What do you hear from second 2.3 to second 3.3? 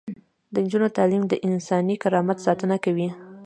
ساتنه کوي.